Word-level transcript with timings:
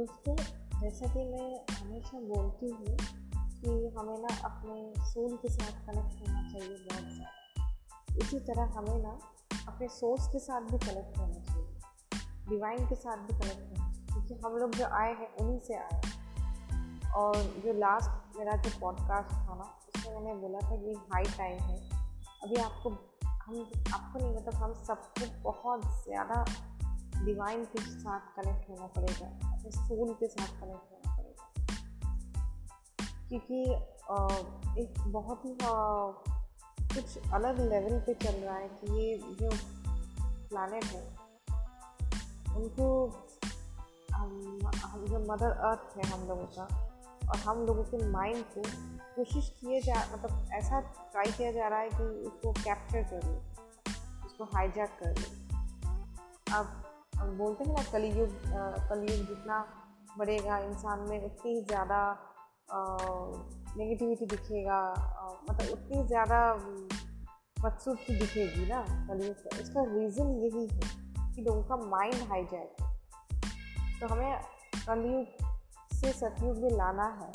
दोस्तों, 0.00 0.34
जैसा 0.80 1.06
कि 1.06 1.24
मैं 1.24 1.76
हमेशा 1.76 2.18
बोलती 2.18 2.68
हूँ 2.70 2.96
कि 3.56 3.72
हमें 3.96 4.18
ना 4.18 4.36
अपने 4.44 4.76
सोल 5.04 5.36
के 5.36 5.48
साथ 5.48 5.72
कनेक्ट 5.86 6.20
होना 6.20 6.42
चाहिए 6.48 6.76
बहुत 6.84 7.02
ज़्यादा। 7.04 8.16
इसी 8.18 8.38
तरह 8.38 8.72
हमें 8.76 9.02
ना 9.02 9.10
अपने 9.68 9.88
सोर्स 9.88 10.28
के 10.28 10.38
साथ 10.38 10.60
भी 10.60 10.78
कनेक्ट 10.78 11.18
होना 11.18 11.40
चाहिए 11.40 12.48
डिवाइन 12.48 12.88
के 12.88 12.94
साथ 12.94 13.16
भी 13.16 13.38
कनेक्ट 13.38 13.60
होना 13.60 13.92
चाहिए, 13.92 14.06
क्योंकि 14.06 14.34
हम 14.46 14.56
लोग 14.56 14.74
जो 14.74 14.86
आए 14.92 15.12
हैं, 15.12 15.36
उन्हीं 15.36 15.58
से 15.58 15.74
आए 15.74 16.00
हैं। 16.04 17.12
और 17.12 17.36
जो 17.36 17.72
लास्ट 17.72 18.38
मेरा 18.38 18.56
जो 18.56 18.70
पॉडकास्ट 18.80 19.30
था 19.30 19.54
ना, 19.54 19.78
उसमें 19.96 20.14
मैंने 20.14 20.34
बोला 20.34 20.58
था 20.60 20.76
कि 20.76 20.94
हाई 21.12 21.24
टाइम 21.24 21.58
है। 21.58 21.78
अभी 22.44 22.56
आपको, 22.56 22.90
हम, 22.90 23.70
आपको 23.94 24.18
नहीं 24.18 24.34
मतलब 24.36 24.54
हम 24.54 24.72
सबको 24.84 25.50
बहुत 25.50 25.80
ज़्यादा 26.04 26.44
डिवाइन 27.24 27.64
के 27.64 27.80
साथ 27.82 28.20
कनेक्ट 28.36 28.68
होना 28.70 28.86
पड़ेगा, 28.86 29.26
अपने 29.52 29.70
सोल 29.70 30.12
के 30.14 30.26
साथ 30.26 30.60
कनेक्ट 30.60 30.92
होना 30.92 31.16
पड़ेगा। 31.16 31.46
क्योंकि 33.28 33.62
एक 34.82 35.00
बहुत 35.06 35.44
ही 35.44 35.56
कुछ 35.62 37.32
अलग 37.32 37.60
लेवल 37.70 38.00
पे 38.00 38.14
चल 38.14 38.36
रहा 38.36 38.56
है 38.56 38.68
कि 38.68 38.92
ये 38.92 39.18
जो 39.40 39.50
प्लानट 40.48 40.84
है, 40.84 41.02
उनको, 42.56 42.86
हम 44.12 45.04
जो 45.08 45.18
मदर 45.32 45.50
अर्थ 45.50 45.96
है 45.96 46.10
हम 46.10 46.28
लोगों 46.28 46.46
का, 46.58 46.64
और 47.30 47.36
हम 47.36 47.58
लोगों 47.66 47.84
के 47.84 48.06
माइंड 48.06 48.44
को 48.44 48.62
कोशिश 49.16 49.48
किए 49.60 49.80
जा 49.80 49.94
मतलब 50.12 50.48
ऐसा 50.52 50.80
ट्राई 50.80 51.32
किया 51.32 51.52
जा 51.52 51.68
रहा 51.68 51.78
है 51.78 51.88
कि 51.88 52.02
उसको 52.02 52.52
कैप्चर 52.52 53.02
कर 53.02 53.26
ले 53.26 53.38
उसको 54.26 54.44
हाईजैक 54.44 54.98
कर 55.02 55.18
ले 55.18 55.28
अब 56.52 56.89
हम 57.20 57.36
बोलते 57.38 57.64
हैं 57.64 57.74
ना, 57.74 57.82
कलयुग 57.92 58.30
कलयुग 58.88 59.26
जितना 59.26 59.58
बढ़ेगा, 60.18 60.58
इंसान 60.60 61.00
में 61.08 61.24
उतनी 61.24 61.52
ही 61.52 61.64
ज़्यादा 61.64 62.00
नेगेटिविटी 63.76 64.26
दिखेगा 64.26 64.78
मतलब 65.50 65.72
उतनी 65.72 66.06
ज़्यादा 66.06 66.40
बदसूरती 67.56 68.18
दिखेगी 68.18 68.66
ना 68.68 68.80
कलयुग 69.08 69.36
का 69.36 69.58
इसका 69.58 69.82
रीज़न 69.88 70.30
यही 70.36 70.66
है 70.66 71.34
कि 71.34 71.42
लोगों 71.42 71.62
का 71.62 71.76
माइंड 71.88 72.28
हाईजैक 72.30 72.80
है। 72.80 72.88
तो 74.00 74.06
हमें 74.06 74.40
कलयुग 74.76 75.26
से 75.92 76.12
सतयुग 76.12 76.58
में 76.58 76.70
लाना 76.70 77.06
है 77.14 77.30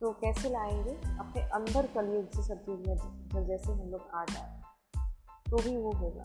तो 0.00 0.10
कैसे 0.20 0.48
लाएँगे? 0.50 0.94
अपने 1.18 1.42
अंदर 1.50 1.86
कलयुग 1.94 2.30
से 2.30 2.42
सतयुग 2.44 2.86
में, 2.86 3.46
जैसे 3.46 3.72
हम 3.72 3.90
लोग 3.90 4.08
आ 4.14 4.24
जाए 4.24 4.60
तो 5.50 5.56
भी 5.58 5.76
वो 5.76 5.92
होगा। 5.94 6.24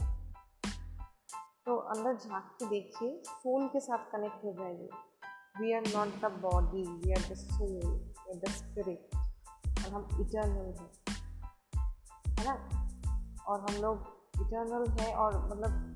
तो 1.67 1.75
अंदर 1.75 2.17
झाँक 2.17 2.43
के 2.59 2.65
देखिए 2.69 3.23
सोल 3.29 3.67
के 3.67 3.79
साथ 3.79 3.97
कनेक्ट 3.97 4.43
हो 4.43 4.53
जाइए 4.53 4.89
we 5.61 5.73
are 5.73 5.81
not 5.81 6.07
the 6.07 6.25
body 6.25 6.81
we 6.81 7.11
are 7.11 7.33
the 7.33 7.33
soul 7.33 7.87
we 7.87 8.31
are 8.31 8.35
the 8.35 8.49
spirit 8.49 9.09
और 9.85 9.93
हम 9.93 10.21
इटर्नल 10.21 10.75
हैं, 10.79 10.91
है 12.39 12.45
ना? 12.45 12.53
और 13.47 13.61
हम 13.61 13.81
लोग 13.81 13.97
इटर्नल 14.35 14.91
हैं 14.91 15.13
और 15.13 15.45
मतलब 15.45 15.95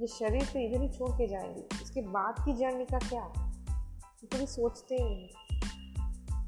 ये 0.00 0.06
शरीर 0.06 0.46
तो 0.46 0.58
इधर 0.58 0.82
ही 0.82 0.88
छोड़ 0.88 1.10
के 1.10 1.28
जाएँगे। 1.28 1.68
इसके 1.82 2.02
बाद 2.02 2.34
की 2.44 2.52
जर्नी 2.52 2.84
का 2.84 2.98
क्या? 2.98 3.28
तो 4.20 4.26
कभी 4.26 4.46
सोचते 4.46 4.94
ही 4.94 5.04
नहीं। 5.04 5.60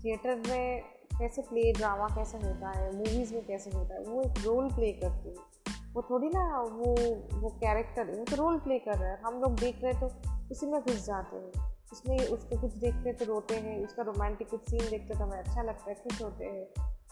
थिएटर 0.04 0.34
में 0.48 0.82
कैसे 1.18 1.42
प्ले 1.42 1.72
ड्रामा 1.72 2.08
कैसे 2.08 2.38
होता 2.38 2.78
है 2.78 2.96
मूवीज़ 2.96 3.34
में 3.34 3.46
कैसे 3.46 3.70
होता 3.70 3.94
है, 3.94 4.00
वो 4.00 4.22
एक 4.22 4.34
रोल 4.44 4.68
प्ले 4.74 4.92
करते 4.92 5.28
हैं। 5.28 5.49
वो 5.94 6.02
थोड़ी 6.02 6.28
ना 6.28 6.42
वो 6.62 6.94
वो 7.40 7.48
कैरेक्टर 7.60 8.10
है 8.10 8.18
वो 8.18 8.24
तो 8.24 8.36
रोल 8.36 8.58
प्ले 8.58 8.78
कर 8.78 8.98
रहा 8.98 9.08
है। 9.08 9.20
हम 9.22 9.40
लोग 9.40 9.58
देख 9.60 9.82
रहे 9.84 9.92
तो 10.00 10.06
उसी 10.50 10.66
में 10.66 10.80
घुस 10.80 11.04
जाते 11.06 11.36
हैं। 11.36 11.68
उसमें 11.92 12.18
उसको 12.18 12.60
कुछ 12.60 12.74
देखते 12.74 13.12
तो 13.12 13.24
रोते 13.24 13.54
हैं 13.54 13.84
उसका 13.84 14.02
रोमांटिक 14.02 14.48
कुछ 14.50 14.60
सीन 14.60 14.90
देखते 14.90 15.14
तो 15.14 15.24
हमें 15.24 15.38
अच्छा 15.38 15.62
लगता 15.62 15.90
है 15.90 15.94
खुश 15.94 16.22
होते 16.22 16.44
हैं। 16.44 16.66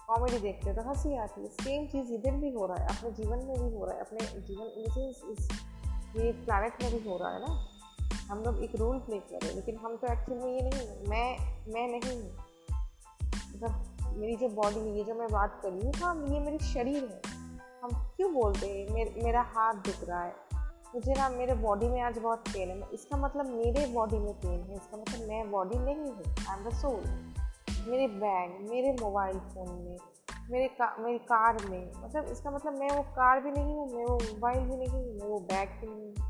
कॉमेडी 0.09 0.39
देखते 0.39 0.75
तो 0.75 0.83
हँसी 0.83 1.17
आती 1.17 1.41
है। 1.41 1.49
सेम 1.49 1.87
चीज़ 1.87 2.13
इधर 2.15 2.37
भी 2.37 2.51
हो 2.51 2.67
रहा 2.67 2.77
है 2.77 2.97
अपने 2.97 3.11
जीवन 3.11 3.39
में 3.39 3.57
भी 3.57 3.75
हो 3.77 3.85
रहा 3.87 3.95
है 3.95 4.01
अपने 4.01 4.41
जीवन 4.41 4.67
इस, 5.09 5.23
इस 5.25 5.49
ये 6.17 6.33
प्लानट 6.45 6.83
में 6.83 6.93
भी 6.93 7.09
हो 7.09 7.17
रहा 7.19 7.33
है 7.33 7.41
ना। 7.41 7.53
हम 8.31 8.43
लोग 8.43 8.63
एक 8.65 8.77
रोल 8.77 8.99
प्ले 8.99 9.19
कर 9.19 9.39
रहे 9.43 9.49
हैं 9.49 9.57
लेकिन 9.57 9.77
हम 9.77 9.97
तो 9.97 10.13
एक्चुअल 10.13 10.39
में 10.39 10.53
ये 10.55 10.63
नहीं 10.63 11.09
मैं 11.09 11.29
मैं 11.73 11.87
नहीं 11.89 12.21
हूँ। 12.21 12.31
मतलब 13.55 14.15
मेरी 14.17 14.37
जो 14.37 14.49
बॉडी 14.49 14.81
है 14.81 14.97
ये 14.99 15.05
जो 15.05 15.15
मैं 15.15 15.29
बात 15.29 15.61
कर 15.63 15.71
रही 15.71 15.87
हूँ 15.87 15.93
हाँ 15.97 16.15
ये 16.29 16.41
मेरी 16.41 16.59
शरीर 16.59 17.05
है। 17.05 17.38
हम 17.83 17.91
क्यों 18.17 18.33
बोलते 18.35 18.67
हैं? 18.69 18.95
मेर, 18.95 19.13
मेरा 19.25 19.41
हाथ 19.49 19.75
दुख 19.87 20.09
रहा 20.09 20.23
है। 20.23 20.35
मुझे 20.95 21.15
ना 21.15 21.29
मेरे 21.29 21.55
बॉडी 21.55 21.89
में 21.89 22.01
आज 22.01 22.19
बहुत 22.19 22.49
पेन 22.49 22.71
है। 22.71 22.89
इसका 22.95 23.17
मतलब 23.17 23.47
मेरे 23.47 23.87
बॉडी 23.87 24.19
में 24.19 24.33
पेन 24.35 24.61
है। 24.61 24.77
इसका 24.77 24.97
मतलब 24.97 25.29
मैं 25.29 25.51
बॉडी 25.51 25.79
नहीं 25.79 25.97
हूँ। 25.97 26.35
आई 26.49 26.57
एम 26.57 26.65
द 26.65 26.73
सोल 26.75 27.03
मेरे 27.89 28.07
बैग 28.09 28.57
मेरे 28.71 28.93
मोबाइल 29.01 29.39
फ़ोन 29.51 29.69
में 29.75 29.97
मेरे 30.51 30.67
का 30.69 30.95
मेरी 30.99 31.19
कार 31.29 31.57
में 31.71 31.91
मतलब 31.97 32.25
इसका 32.25 32.51
मतलब 32.51 32.79
मैं 32.79 32.91
वो 32.91 33.03
कार 33.13 33.41
भी 33.41 33.51
नहीं 33.51 33.77
हूँ 33.77 33.87
मैं 33.93 34.05
वो 34.05 34.19
मोबाइल 34.25 34.61
भी 34.61 34.77
नहीं 34.77 34.89
हूँ 34.89 35.15
मैं 35.15 35.29
वो 35.29 35.39
बैग 35.53 35.69
भी 35.81 35.87
नहीं 35.87 36.09
हूँ। 36.09 36.27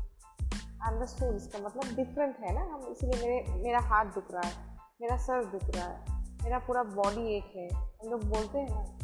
आई 0.83 0.93
एम 0.93 1.01
द 1.01 1.05
सोल 1.07 1.35
इसका 1.35 1.59
मतलब 1.59 1.95
डिफरेंट 1.95 2.37
है 2.39 2.53
ना। 2.53 2.61
हम 2.73 2.87
इसलिए 2.91 3.21
मेरे 3.21 3.61
मेरा 3.63 3.79
हाथ 3.89 4.13
दुख 4.15 4.31
रहा 4.31 4.47
है 4.47 4.77
मेरा 5.01 5.17
सर 5.17 5.45
दुख 5.45 5.69
रहा 5.75 5.85
है 5.85 6.23
मेरा 6.43 6.59
पूरा 6.67 6.83
बॉडी 6.95 7.35
एक 7.37 7.51
है। 7.55 7.69
हम 7.73 8.09
लोग 8.11 8.23
बोलते 8.29 8.59
हैं 8.59 8.69
ना 8.69 8.98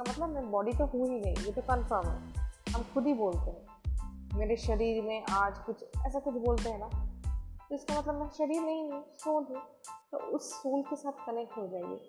इसका 0.00 0.12
मतलब 0.12 0.34
मैं 0.34 0.50
बॉडी 0.50 0.72
तो 0.72 0.84
हूँ 0.86 1.06
ही 1.08 1.18
नहीं, 1.20 1.34
ये 1.36 1.52
तो 1.52 1.62
कन्फर्म 1.62 2.08
है। 2.08 2.72
हम 2.72 2.82
खुद 2.94 3.06
ही 3.06 3.12
बोलते 3.14 3.50
हैं। 3.50 4.38
मेरे 4.38 4.56
शरीर 4.56 5.02
में 5.02 5.24
आज 5.30 5.58
कुछ 5.58 5.82
ऐसा 6.06 6.18
कुछ 6.18 6.34
बोलते 6.34 6.70
हैं 6.70 6.78
ना 6.80 6.88
तो 7.68 7.74
इसका 7.74 7.98
मतलब 7.98 8.14
मैं 8.14 8.28
शरीर 8.28 8.62
नहीं 8.62 8.90
हूँ 8.90 9.02
सोल 9.18 9.44
हूँ। 9.50 9.62
तो 10.12 10.18
उस 10.36 10.52
सोल 10.52 10.82
के 10.82 10.96
साथ 10.96 11.26
कनेक्ट 11.26 11.56
हो 11.58 11.66
जाइए। 11.66 12.00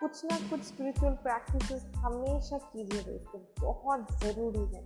कुछ 0.00 0.24
ना 0.24 0.38
कुछ 0.50 0.62
स्पिरिचुअल 0.62 1.12
प्रैक्टिस 1.12 1.84
हमेशा 1.96 2.58
कीजिए 2.58 3.02
दोस्तों 3.02 3.40
बहुत 3.60 4.06
ज़रूरी 4.20 4.64
है। 4.74 4.84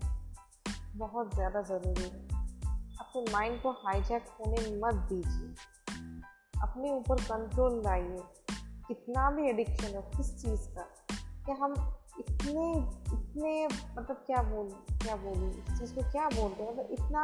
बहुत 0.96 1.34
ज़्यादा 1.34 1.62
ज़रूरी 1.62 2.02
है। 2.02 2.28
अपने 3.00 3.32
माइंड 3.32 3.62
को 3.62 3.70
हाईजैक 3.70 4.28
होने 4.40 4.76
मत 4.76 4.94
दीजिए। 4.94 5.54
अपने 6.62 6.90
ऊपर 6.90 7.22
कंट्रोल 7.22 7.82
लाइए। 7.84 8.22
कितना 8.88 9.30
भी 9.30 9.48
एडिक्शन 9.48 9.96
हो, 9.96 10.02
किस 10.16 10.36
चीज़ 10.42 10.68
का, 10.68 10.88
कि 11.46 11.52
हम 11.52 11.74
इतने 12.20 12.66
इतने 13.14 13.66
मतलब 13.66 14.16
क्या 14.26 14.42
बोल, 14.42 14.68
क्या 15.02 15.16
बोलूँ, 15.16 15.50
इस 15.50 15.78
चीज़ 15.78 15.94
को 15.94 16.02
क्या 16.10 16.28
बोलते 16.28 16.62
हैं? 16.62 16.72
मतलब 16.72 16.90
इतना 16.92 17.22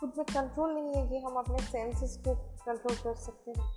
खुद 0.00 0.12
में 0.18 0.24
कंट्रोल 0.26 0.74
नहीं 0.74 0.94
है 0.94 1.06
कि 1.08 1.18
हम 1.18 1.34
अपने 1.36 1.58
सेंसेस 1.58 2.16
को 2.24 2.34
कंट्रोल 2.34 2.96
कर 2.96 3.14
सकते 3.14 3.50
हैं। 3.50 3.68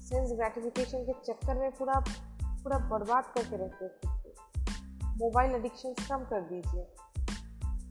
सेंस 0.00 0.32
ग्रेटिफिकेशन 0.32 1.04
के 1.04 1.12
चक्कर 1.22 1.54
में 1.54 1.70
पूरा 1.70 1.98
पूरा 2.62 2.78
बर्बाद 2.90 3.32
करके 3.34 3.64
रखते 3.64 3.84
हैं 3.84 4.14
मोबाइल 5.18 5.54
एडिक्शन 5.54 5.94
कम 6.00 6.24
कर 6.24 6.40
दीजिए। 6.42 6.86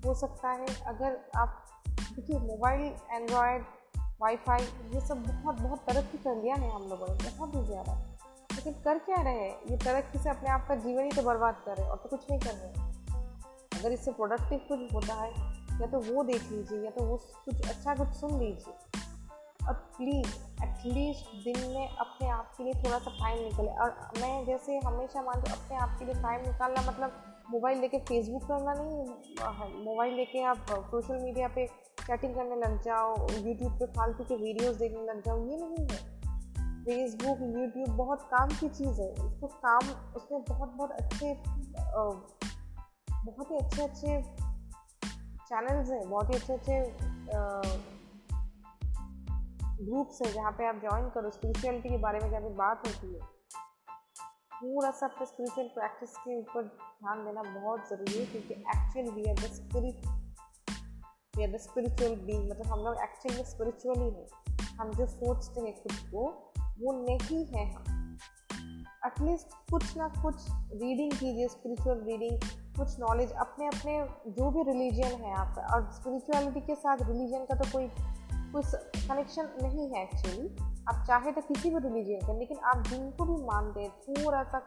हो 0.05 0.13
सकता 0.13 0.51
है 0.51 0.65
अगर 0.85 1.17
आप, 1.35 1.63
देखिए 1.89 2.39
मोबाइल 2.39 2.81
एंड्रॉयड 3.11 3.63
वाईफाई 4.21 4.63
ये 4.93 4.99
सब 5.07 5.23
बहुत 5.23 5.61
बहुत 5.61 5.79
तरक्की 5.87 6.17
कर 6.17 6.35
लिया 6.35 6.55
है 6.55 6.71
हम 6.71 6.89
लोगों 6.89 7.07
ने, 7.07 7.29
बहुत 7.29 7.55
ही 7.55 7.63
ज़्यादा। 7.63 7.93
लेकिन 8.65 8.81
कर 8.83 8.97
क्या 8.97 9.21
रहे 9.21 9.33
हैं? 9.33 9.55
ये 9.69 9.77
तरक्की 9.77 10.19
से 10.19 10.29
अपने 10.29 10.49
आप 10.49 10.65
का 10.67 10.75
जीवन 10.75 11.03
ही 11.03 11.11
तो 11.11 11.21
बर्बाद 11.21 11.61
कर 11.65 11.75
रहे 11.75 11.85
हैं, 11.85 11.91
और 11.91 11.97
तो 11.97 12.09
कुछ 12.09 12.25
नहीं 12.29 12.39
कर 12.39 12.53
रहे 12.53 13.79
अगर 13.79 13.91
इससे 13.91 14.11
प्रोडक्टिव 14.11 14.59
कुछ 14.69 14.93
होता 14.93 15.13
है, 15.13 15.29
या 15.81 15.87
तो 15.87 15.99
वो 15.99 16.23
देख 16.23 16.51
लीजिए, 16.51 16.83
या 16.83 16.91
तो 16.91 17.03
वो 17.03 17.17
कुछ 17.45 17.69
अच्छा 17.69 17.95
कुछ 17.95 18.15
सुन 18.15 18.39
लीजिए। 18.39 18.73
और 19.67 19.73
प्लीज़ 19.97 20.33
एटलीस्ट 20.63 21.31
दिन 21.45 21.59
में 21.69 21.87
अपने 21.87 22.29
आप 22.29 22.53
के 22.57 22.63
लिए 22.63 22.73
थोड़ा 22.83 22.99
सा 22.99 23.11
टाइम 23.11 23.43
निकले। 23.43 23.67
और 23.67 23.89
मैं 24.21 24.45
जैसे 24.45 24.77
हमेशा 24.77 25.21
मानती 25.21 25.51
हूँ, 25.51 25.59
अपने 25.59 25.77
आप 25.77 25.95
के 25.99 26.05
लिए 26.05 26.21
टाइम 26.23 26.41
निकालना 26.41 26.81
मतलब 26.91 27.21
मोबाइल 27.49 27.79
लेके 27.79 27.99
फेसबुक 27.99 28.43
करना 28.43 28.73
नहीं 28.73 29.85
मोबाइल 29.85 30.13
लेके 30.13 30.43
आप 30.43 30.65
सोशल 30.91 31.21
मीडिया 31.23 31.47
पे 31.47 31.67
चैटिंग 31.99 32.35
करने 32.35 32.55
लग 32.55 32.81
जाओ 32.83 33.15
यूट्यूब 33.31 33.71
पे 33.79 33.85
फालतू 33.93 34.23
के 34.23 34.35
वीडियोस 34.35 34.75
देखने 34.75 35.03
लग 35.03 35.21
जाओ, 35.25 35.37
ये 35.47 35.57
नहीं 35.57 35.87
है। 35.91 36.14
फेसबुक 36.85 37.39
यूट्यूब 37.41 37.95
बहुत 37.97 38.21
काम 38.31 38.49
की 38.49 38.67
चीज़ 38.69 39.01
है। 39.01 39.09
उसको 39.25 39.47
काम 39.47 39.87
उसमें 40.15 40.41
बहुत 40.49 40.69
बहुत 40.71 40.91
अच्छे 40.91 41.33
बहुत 43.25 43.51
ही 43.51 43.57
अच्छे 43.57 43.83
अच्छे 43.83 44.21
चैनल्स 45.49 45.89
हैं, 45.91 46.09
बहुत 46.09 46.29
ही 46.29 46.35
अच्छे 46.35 46.53
अच्छे 46.53 46.75
ग्रुप्स 49.79 50.21
हैं 50.21 50.31
जहाँ 50.33 50.51
पे 50.51 50.67
आप 50.67 50.75
ज्वाइन 50.81 51.09
करो। 51.09 51.29
स्पिरिचुअलिटी 51.29 51.89
के 51.89 51.97
बारे 51.97 52.19
में 52.19 52.31
पे 52.31 52.49
बात 52.55 52.87
होती 52.87 53.13
है। 53.13 53.19
पूरा 54.53 54.91
सब 54.91 55.23
स्पिरिचुअल 55.23 55.67
प्रैक्टिस 55.69 56.15
के 56.17 56.39
ऊपर 56.39 56.63
ध्यान 56.63 57.25
देना 57.25 57.41
बहुत 57.43 57.89
ज़रूरी 57.89 58.19
है 58.19 58.25
क्योंकि 58.25 58.53
actual 58.53 59.09
we 59.15 59.29
are 59.29 59.35
the 59.35 59.51
spirit 59.53 60.05
we 61.37 61.43
are 61.43 61.51
the 61.51 61.57
spiritual 61.61 62.15
being 62.21 62.49
मतलब 62.51 62.67
हम 62.67 62.79
लोग 62.79 63.01
एक्चुअल 63.03 63.43
स्पिरिचुअल 63.45 63.99
हैं। 63.99 64.27
हम 64.79 64.91
जो 64.91 65.05
सोचते 65.07 65.61
हैं 65.61 65.73
खुद 65.75 65.97
को 66.13 66.21
वो 66.79 66.91
नहीं 67.01 67.45
है 67.45 67.65
हम। 67.73 68.17
एटलीस्ट 69.05 69.53
कुछ 69.71 69.95
ना 69.97 70.07
कुछ 70.21 70.35
रीडिंग 70.73 71.11
कीजिए 71.11 71.47
स्पिरिचुअल 71.47 71.99
रीडिंग 72.01 72.39
कुछ 72.77 72.99
नॉलेज 72.99 73.31
अपने 73.31 73.67
अपने 73.67 73.97
जो 74.31 74.49
भी 74.51 74.63
रिलीजन 74.63 75.21
है 75.23 75.33
आपका 75.33 75.61
और 75.75 75.89
स्पिरिचुअलिटी 75.91 76.61
के 76.61 76.75
साथ 76.75 76.97
रिलीजन 77.01 77.45
का 77.45 77.55
तो 77.55 77.71
कोई 77.71 77.87
कोई 78.53 78.63
कनेक्शन 79.07 79.49
नहीं 79.63 79.89
है 79.89 80.03
एक्चुअली 80.03 80.47
आप 80.89 81.03
चाहे 81.07 81.31
तो 81.31 81.41
किसी 81.41 81.69
भी 81.69 81.79
रिलीजन 81.79 82.27
का, 82.27 82.33
लेकिन 82.33 82.57
आप 82.63 82.83
जिनको 82.87 83.25
भी 83.25 83.43
मानते 83.45 83.81
हैं 83.81 83.91
थोड़ा 84.09 84.43
सा 84.43 84.61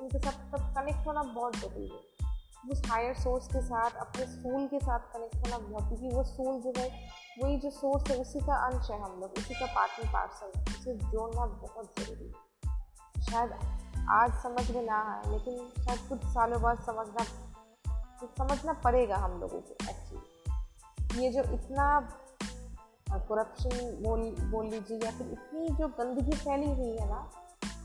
उनके 0.00 0.18
साथ 0.18 0.74
कनेक्ट 0.74 1.06
होना 1.06 1.22
बहुत 1.22 1.56
ज़रूरी 1.56 1.88
है। 1.88 2.70
उस 2.70 2.82
हायर 2.86 3.14
सोर्स 3.14 3.46
के 3.46 3.60
साथ, 3.60 3.90
अपने 3.90 4.26
सोल 4.26 4.66
के 4.66 4.78
साथ 4.78 5.12
कनेक्ट 5.14 5.36
होना 5.36 5.58
बहुत, 5.58 5.88
क्योंकि 5.88 6.16
वो 6.16 6.22
सोल 6.24 6.60
जो 6.62 6.72
है 6.78 6.88
वही 7.32 7.56
जो 7.56 7.70
सोर्स 7.70 8.10
है, 8.10 8.16
उसी 8.16 8.40
का 8.40 8.54
अंश 8.66 8.90
है 8.90 9.00
हम 9.00 9.20
लोग, 9.20 9.38
उसी 9.38 9.54
का 9.54 9.66
पार्टनर 9.66 10.12
पार्सल 10.12 10.52
है। 10.56 10.64
उसे 10.70 10.94
जोड़ना 10.94 11.46
बहुत 11.46 11.92
ज़रूरी 11.98 12.26
है। 12.26 13.22
शायद 13.22 13.52
आज 14.10 14.32
समझ 14.42 14.70
में 14.70 14.82
ना 14.82 14.98
आए, 15.12 15.30
लेकिन 15.32 15.84
शायद 15.84 16.00
कुछ 16.08 16.24
सालों 16.26 16.60
बाद 16.62 16.82
समझना 16.82 17.24
समझना 18.38 18.72
पड़ेगा 18.72 19.16
हम 19.16 19.40
लोगों 19.40 19.60
को 19.60 19.76
एक्चुअली 19.90 21.22
ये 21.22 21.30
जो 21.32 21.42
इतना 21.54 21.86
करप्शन 23.10 23.70
बोल 24.02 24.20
बोल 24.50 24.66
लीजिए, 24.66 24.98
या 25.04 25.10
फिर 25.10 25.30
इतनी 25.32 25.68
जो 25.68 25.88
गंदगी 25.88 26.36
फैली 26.36 26.70
हुई 26.70 26.96
है 26.98 27.08
ना, 27.08 27.30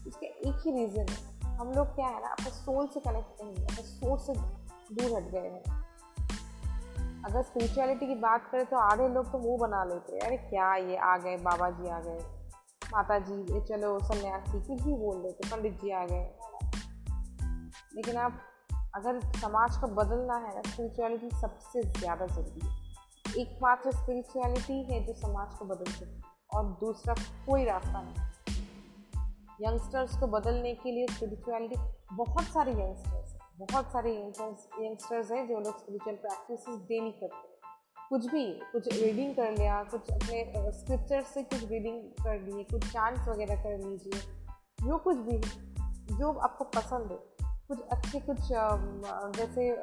इसका 0.08 0.28
एक 0.28 0.62
ही 0.66 0.72
रीज़न 0.72 1.08
है। 1.10 1.58
हम 1.58 1.72
लोग 1.72 1.96
क्या 1.96 2.08
है 2.08 2.22
ना, 2.22 2.30
अपने 2.30 2.50
सोल 2.52 2.88
से 2.88 3.00
कनेक्ट 3.00 3.44
नहीं 3.44 3.56
है 3.56 3.64
अपने 3.64 3.84
सोर्स 3.84 4.26
से 4.28 4.34
दूर 4.34 5.18
हट 5.18 5.32
गए 5.32 5.50
हैं। 5.50 5.77
अगर 7.26 7.42
स्पिरिचुअलिटी 7.42 8.08
की 8.08 8.16
बात 8.16 8.48
करें 8.52 8.66
तो 8.66 8.78
आधे 8.78 9.08
लोग 9.08 9.32
तो 9.32 9.38
मुँह 9.40 9.58
बना 9.58 9.84
लेते 9.84 10.14
हैं। 10.14 10.22
अरे 10.22 10.38
क्या 10.40 10.76
ये 10.76 10.98
आ 10.98 11.18
गए 11.18 11.38
बाबा 11.38 11.70
जी 11.70 11.90
आ 11.90 12.00
गए। 12.00 12.20
माता 12.84 13.18
जी 13.20 13.34
ये 13.54 13.62
चलो 13.62 13.98
सन्यासी, 14.00 14.60
कुछ 14.60 14.82
भी 14.82 14.94
बोल 14.94 15.22
देते 15.24 15.50
पंडित 15.50 15.74
जी 15.82 15.92
आ 15.92 16.06
गए। 16.06 16.30
लेकिन 17.96 18.18
आप, 18.18 18.40
अगर 18.96 19.20
समाज 19.40 19.78
को 19.78 19.88
बदलना 19.88 20.36
है 20.36 20.56
ना 20.56 20.62
स्पिरिचुअलिटी 20.62 21.30
सबसे 21.32 21.82
ज़्यादा 21.84 22.26
ज़रूरी 22.26 22.68
है। 22.68 22.76
एक 23.32 23.38
एकमात्र 23.38 23.92
स्पिरिचुअलिटी 23.92 24.82
है 24.84 25.04
जो 25.06 25.14
समाज 25.14 25.58
को 25.58 25.66
बदल 25.66 25.92
सकती 25.92 26.16
है 26.16 26.36
और 26.56 26.66
दूसरा 26.82 27.14
कोई 27.48 27.66
रास्ता 27.66 28.02
नहीं। 28.02 28.26
यंगस्टर्स 29.62 30.20
को 30.20 30.28
बदलने 30.28 30.74
के 30.74 30.92
लिए 30.92 31.08
स्पिरिचुअलिटी 31.08 31.76
बहुत 32.16 32.44
सारे 32.44 32.72
यंगस्टर्स 32.72 33.37
बहुत 33.60 33.92
सारे 33.92 34.12
यंगस्टर्स 34.14 35.32
हैं 35.32 35.48
जो 35.48 35.60
लोग 35.60 35.78
स्पिरिचुअल 35.78 36.16
प्रैक्टिस 36.16 36.68
डेली 36.88 37.12
करते 37.12 37.36
हैं। 37.38 37.56
कुछ 38.10 38.26
भी, 38.32 38.44
कुछ 38.72 38.88
रीडिंग 38.94 39.34
कर 39.36 39.52
लिया, 39.52 39.82
कुछ 39.84 40.12
अपने 40.12 40.72
स्क्रिप्चर 40.74 41.22
से 41.24 41.44
कुछ 41.44 41.64
रीडिंग 41.70 42.02
कर 42.20 42.40
लिए, 42.42 42.64
कुछ 42.64 42.86
चांस 42.86 43.28
वगैरह 43.28 43.64
कर 43.64 43.78
लीजिए, 43.80 44.20
जो 44.82 44.98
कुछ 44.98 45.18
भी, 45.20 45.38
जो 46.18 46.32
आपको 46.40 46.64
पसंद 46.76 47.12
है। 47.12 47.18
कुछ 47.68 47.80
अच्छे, 47.82 48.20
कुछ 48.20 48.40
जैसे 49.38 49.76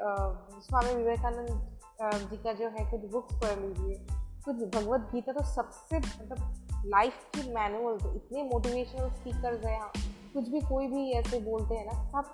स्वामी 0.60 0.94
विवेकानंद 0.94 2.28
जी 2.30 2.36
का 2.36 2.52
जो 2.52 2.68
है, 2.68 2.90
कुछ 2.90 3.10
बुक्स 3.10 3.34
पढ़ 3.36 3.58
लीजिए। 3.60 4.06
कुछ 4.44 4.56
भगवत 4.74 5.10
गीता 5.12 5.32
तो 5.32 5.44
सबसे 5.46 5.98
मतलब 5.98 6.86
लाइफ 6.86 7.14
की 7.34 7.52
मैनुअल 7.54 7.98
तो 7.98 8.14
इतने 8.14 8.42
मोटिवेशनल 8.44 9.10
स्पीकर 9.10 9.66
हैं 9.66 9.80
कुछ 10.34 10.48
भी 10.48 10.60
कोई 10.62 10.86
भी 10.86 11.10
ऐसे 11.12 11.38
बोलते 11.40 11.74
हैं 11.74 11.86
ना, 11.86 12.04
सब 12.08 12.24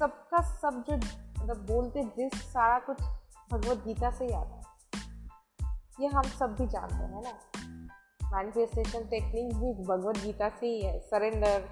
सबका 0.00 0.40
सब 0.42 0.84
जो 0.88 0.96
मतलब 0.96 1.64
बोलते 1.66 2.02
जिस 2.16 2.40
सारा 2.52 2.78
कुछ 2.78 3.02
भगवत 3.52 3.82
गीता 3.86 4.10
से 4.10 4.24
ही 4.24 4.32
आता 4.32 4.54
है। 4.54 4.60
ये 6.00 6.06
हम 6.08 6.22
सब 6.38 6.54
भी 6.60 6.66
जानते 6.66 6.94
हैं 6.94 7.22
ना? 7.22 7.32
मैनिफेस्टेशन 8.32 9.04
टेक्निक 9.08 9.54
भी 9.56 9.72
भगवत 9.84 10.18
गीता 10.18 10.48
से 10.48 10.66
ही 10.66 10.80
है। 10.82 10.98
सरेंडर 11.00 11.68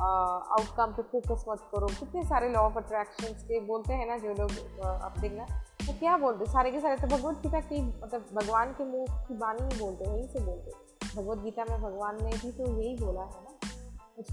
आउटकम 0.00 0.92
पे 0.92 1.02
फोकस 1.02 1.44
मत 1.48 1.60
करो। 1.72 1.86
कितने 1.88 2.22
सारे 2.24 2.48
लॉ 2.48 2.60
ऑफ़ 2.60 2.78
अट्रैक्शन 2.78 3.32
के 3.42 3.60
बोलते 3.66 3.94
हैं 3.94 4.06
ना 4.06 4.18
जो 4.18 4.34
लोग 4.34 4.80
आप 4.86 5.18
देखना 5.18 5.46
तो 5.86 5.92
क्या 5.98 6.16
बोलते 6.18 6.50
सारे 6.52 6.70
के 6.70 6.80
सारे 6.80 6.96
तो 6.96 7.16
भगवत 7.16 7.42
गीता 7.42 7.60
की 7.60 7.82
मतलब 7.82 8.26
भगवान 8.34 8.72
के 8.72 8.84
मुँह 8.84 9.24
की 9.28 9.34
बानी 9.34 9.74
ही 9.74 9.80
बोलते 9.80 10.10
यहीं 10.10 10.28
से 10.28 10.44
बोलते 10.44 11.16
भगवत 11.16 11.38
गीता 11.38 11.64
में 11.70 11.80
भगवान 11.82 12.24
ने 12.24 12.30
भी 12.30 12.52
तो 12.52 12.70
यही 12.70 12.96
बोला 12.96 13.22
है 13.22 13.42
ना 13.42 13.58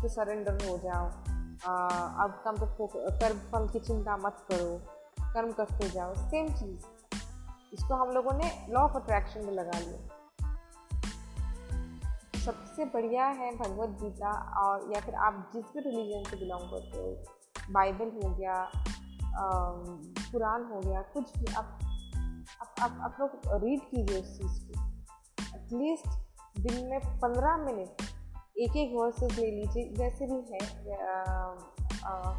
पर 0.02 0.08
सरेंडर 0.08 0.68
हो 0.68 0.78
जाओ। 0.78 1.39
अब 1.60 2.42
कम 2.46 2.58
तो 2.58 2.88
कर्म, 2.88 3.40
फल 3.52 3.68
की 3.70 3.80
चिंता 3.80 4.16
मत 4.18 4.46
करो, 4.52 4.78
कर्म 5.24 5.52
करते 5.52 5.90
जाओ 5.90 6.14
सेम 6.18 6.48
चीज़। 6.50 6.86
इसको 7.74 7.96
हम 7.96 8.12
लोगों 8.12 8.32
ने 8.34 8.52
लॉ 8.70 8.82
ऑफ़ 8.82 8.96
अट्रैक्शन 8.98 9.46
में 9.46 9.54
लगा 9.54 9.80
लिया। 9.80 10.18
सबसे 12.40 12.86
बढ़िया 12.86 13.26
है 13.26 13.52
भगवत 13.58 13.90
गीता, 14.02 14.32
और 14.62 14.92
या 14.94 15.02
फिर 15.02 15.16
आप 15.18 15.50
जिस 15.54 15.66
भी 15.66 15.80
रिलीजन 15.80 16.30
से 16.30 16.38
बिलोंग 16.38 16.70
करते 16.72 16.98
हो 16.98 17.72
बाइबल 17.74 18.12
हो 18.16 18.30
गया 18.36 18.72
कुरान 20.32 20.64
हो 20.66 20.80
गया, 20.82 21.02
कुछ 21.14 21.38
भी 21.38 21.54
आप 21.54 21.80
आप 22.62 22.76
आप 22.82 22.98
आप 23.02 23.18
लोग 23.20 23.64
रीड 23.64 23.82
कीजिए 23.82 24.22
उस 24.22 24.38
चीज़ 24.38 24.60
को। 24.66 24.74
एटलीस्ट 25.58 26.08
दिन 26.60 26.86
में 26.86 27.00
पंद्रह 27.20 27.58
मिनट 27.58 28.09
एक 28.60 28.76
एक 28.78 28.92
वर्सेस 28.94 29.38
ले 29.40 29.52
लीजिए। 29.52 29.84
जैसे 29.94 30.26
भी 30.26 30.40
है 30.52 30.60
आ, 31.08 31.56
आ, 32.06 32.34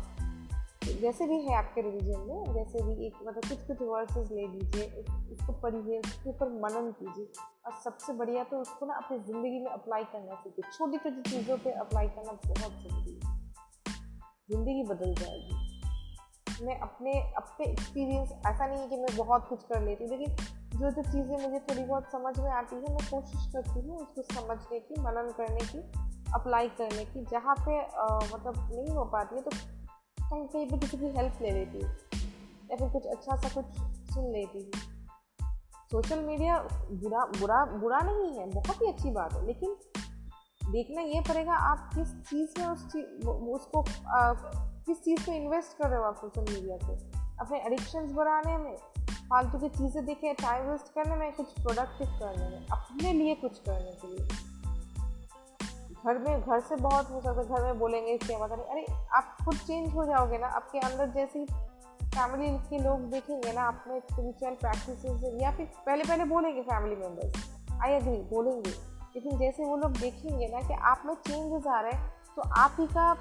जैसे 1.01 1.27
भी 1.27 1.37
है 1.43 1.55
आपके 1.57 1.81
रिलीजन 1.81 2.21
में 2.21 2.53
जैसे 2.55 2.83
भी 2.83 3.07
एक 3.07 3.15
मतलब 3.27 3.49
कुछ 3.49 3.67
कुछ 3.67 3.83
वर्सेस 3.83 4.31
ले 4.33 4.47
लीजिए 4.47 4.85
उसको 5.33 5.53
पढ़िए 5.53 5.99
उसके 5.99 6.31
ऊपर 6.31 6.49
मनन 6.63 6.91
कीजिए। 6.93 7.27
और 7.67 7.75
सबसे 7.85 8.13
बढ़िया 8.13 8.45
तो 8.45 8.61
उसको 8.61 8.87
ना 8.87 8.95
अपनी 8.95 9.19
ज़िंदगी 9.19 9.59
में 9.59 9.71
अप्लाई 9.71 10.05
करना 10.05 10.35
सीखिए। 10.35 10.71
छोटी 10.73 10.99
छोटी 10.99 11.31
चीज़ों 11.31 11.57
पे 11.59 11.73
अप्लाई 11.81 12.09
करना 12.09 12.33
बहुत 12.33 12.73
ज़रूरी 12.73 13.21
है। 13.25 13.39
ज़िंदगी 14.51 14.83
बदल 14.85 15.15
जाएगी। 15.15 15.70
मैं 16.62 16.79
अपने 16.81 17.12
अपने 17.37 17.67
एक्सपीरियंस 17.67 18.33
ऐसा 18.47 18.67
नहीं 18.67 18.79
है 18.79 18.89
कि 18.89 18.97
मैं 18.97 19.17
बहुत 19.17 19.47
कुछ 19.49 19.62
कर 19.62 19.83
लेती 19.83 20.05
हूँ 20.05 20.19
लेकिन 20.19 20.35
जो 20.79 20.91
जो 20.91 21.03
चीज़ें 21.03 21.37
मुझे 21.43 21.59
थोड़ी 21.59 21.85
बहुत 21.85 22.11
समझ 22.12 22.39
में 22.41 22.51
आती 22.51 22.77
है 22.77 22.83
मैं 22.83 23.07
कोशिश 23.11 23.53
करती 23.53 23.81
हूँ 23.81 23.99
उसको 23.99 24.23
समझने 24.23 24.81
की 24.81 25.01
मनन 25.01 25.33
करने 25.37 25.61
की 25.61 25.79
अप्लाई 26.35 26.69
करने 26.69 27.05
की 27.05 27.25
जहाँ 27.25 27.55
पे 27.55 27.81
आ, 27.81 28.17
मतलब 28.35 28.55
नहीं 28.73 28.89
हो 28.89 29.05
पाती 29.05 29.37
है 29.37 29.43
तो 29.43 29.51
कहीं 29.51 30.47
कहीं 30.47 30.67
पर 30.71 30.79
किसी 30.79 30.97
की 30.97 31.07
हेल्प 31.07 31.39
ले 31.43 31.51
लेती 31.51 31.81
हूँ 31.81 31.91
या 32.71 32.77
फिर 32.77 32.89
कुछ 32.89 33.07
अच्छा 33.07 33.37
सा 33.37 33.49
कुछ 33.49 33.65
सुन 34.15 34.33
लेती 34.33 34.59
हूँ। 34.59 34.91
सोशल 35.93 36.21
मीडिया 36.21 36.59
बुरा 36.91 37.25
बुरा 37.41 37.65
बुरा 37.65 37.99
नहीं 37.99 38.39
है 38.39 38.51
बहुत 38.51 38.83
ही 38.83 38.87
अच्छी 38.87 39.11
बात 39.11 39.33
है 39.33 39.47
लेकिन 39.47 39.77
देखना 40.71 41.03
ये 41.03 41.21
पड़ेगा 41.21 41.53
आप 41.53 41.91
किस 41.95 42.09
चीज़ 42.09 42.61
में 42.61 42.67
उस 42.67 42.87
चीज़ 42.93 43.27
उसको 43.29 43.81
आ, 44.09 44.33
किस 44.87 45.05
चीज़ 45.05 45.27
पे 45.27 45.33
इन्वेस्ट 45.33 45.83
कर 45.83 45.89
रहे 45.89 45.99
हो 45.99 46.05
आप 46.05 46.17
सोशल 46.17 46.55
मीडिया 46.55 46.77
पे? 46.77 47.21
अपने 47.39 47.59
एडिक्शंस 47.59 48.13
बढ़ाने 48.13 48.59
में 48.59 48.77
फालतू 49.31 49.59
की 49.59 49.69
चीज़ें 49.69 50.07
देखे 50.07 50.33
टाइम 50.33 50.71
वेस्ट 50.71 50.95
करने 50.95 51.17
में 51.17 51.33
कुछ 51.33 51.53
प्रोडक्टिव 51.53 52.07
करने 52.07 52.49
में 52.49 52.67
अपने 52.67 53.12
लिए 53.12 53.35
कुछ 53.35 53.59
करने 53.59 53.91
के 53.91 54.09
लिए। 54.09 54.29
घर 56.07 56.19
में 56.19 56.41
घर 56.41 56.61
से 56.61 56.77
बहुत 56.77 57.11
हो 57.11 57.21
सकता 57.21 57.41
है 57.41 57.49
घर 57.49 57.65
में 57.65 57.79
बोलेंगे 57.79 58.19
क्या 58.19 58.39
पता 58.39 58.57
नहीं 58.57 58.67
अरे 58.67 58.87
आप 59.15 59.37
खुद 59.45 59.57
चेंज 59.57 59.95
हो 59.95 60.05
जाओगे 60.05 60.39
ना 60.39 60.47
आपके 60.47 60.79
अंदर 60.79 61.09
जैसी 61.09 61.47
फैमिली 62.03 62.59
के 62.59 62.79
लोग 62.79 63.00
देखेंगे 63.00 63.53
ना 63.53 63.69
अपने 63.69 64.00
स्पिरिचुअल 64.00 64.55
प्रैक्टिस 64.55 65.43
या 65.43 65.50
फिर 65.57 65.67
पहले 65.87 66.05
पहले 66.05 66.25
बोलेंगे 66.25 66.62
फैमिली 66.62 66.97
मेंबर्स 66.97 67.61
आई 67.83 67.91
एग्री 67.91 68.17
बोलेंगे। 68.17 68.89
लेकिन 69.14 69.38
जैसे 69.38 69.64
वो 69.64 69.76
लोग 69.76 69.93
देखेंगे 69.93 70.49
ना 70.49 70.61
कि 70.69 70.75
आप 70.85 71.02
में 71.07 71.14
चेंजेस 71.17 71.67
आ 71.67 71.81
रहे 71.81 71.93
हैं 71.93 72.35
तो 72.37 72.43
आप 72.57 72.76
ही 72.81 72.87
का 72.87 73.12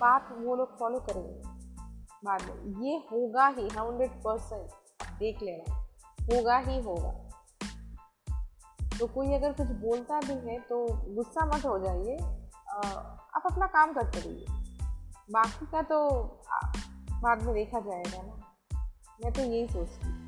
बात 0.00 0.28
वो 0.38 0.54
लोग 0.56 0.78
फॉलो 0.78 0.98
करेंगे। 1.00 1.42
बाद 2.24 2.42
में, 2.42 2.84
ये 2.84 2.96
होगा 3.12 3.46
ही 3.48 3.68
हंड्रेड 3.68 4.10
परसेंट 4.24 4.70
देख 5.18 5.42
लेना, 5.42 5.74
होगा 6.26 6.58
ही 6.58 6.80
होगा। 6.82 7.10
तो 8.98 9.06
कोई 9.06 9.34
अगर 9.34 9.52
कुछ 9.52 9.68
बोलता 9.78 10.20
भी 10.20 10.34
है 10.48 10.58
तो 10.60 10.86
गुस्सा 11.14 11.46
मत 11.46 11.64
हो 11.66 11.78
जाइए 11.78 12.16
आप 12.16 13.42
अपना 13.44 13.66
काम 13.68 13.92
करते 13.92 14.20
रहिए। 14.20 14.46
बाकी 15.30 15.66
का 15.66 15.82
तो 15.82 15.98
बाद 17.22 17.42
में 17.42 17.54
देखा 17.54 17.80
जाएगा 17.80 18.22
ना। 18.22 18.34
मैं 19.22 19.32
तो 19.32 19.40
यही 19.42 19.66
सोचती 19.68 20.06
हूँ। 20.06 20.21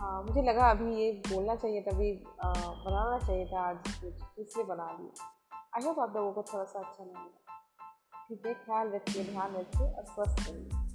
मुझे 0.00 0.42
लगा 0.42 0.70
अभी 0.70 0.94
ये 0.96 1.10
बोलना 1.28 1.54
चाहिए 1.54 1.80
था, 1.82 1.90
अभी 1.90 2.12
बनाना 2.42 3.18
चाहिए 3.26 3.46
था, 3.46 3.60
आज 3.60 3.76
कुछ 3.86 4.38
इसलिए 4.38 4.64
बना 4.66 4.86
दिया 4.92 5.58
आई 5.76 5.86
होप 5.86 5.98
आप 6.00 6.16
लोगों 6.16 6.32
को 6.32 6.42
थोड़ा 6.42 6.64
सा 6.64 6.78
अच्छा 6.78 7.04
लगेगा। 7.04 8.26
ठीक 8.28 8.46
है, 8.46 8.54
ख्याल 8.54 8.90
रखिए, 8.94 9.24
ध्यान 9.24 9.56
रखिए 9.56 9.92
और 9.92 10.04
स्वस्थ 10.04 10.48
रहिए। 10.48 10.89